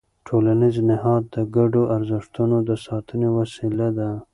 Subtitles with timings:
[0.27, 4.09] ټولنیز نهاد د ګډو ارزښتونو د ساتنې وسیله ده.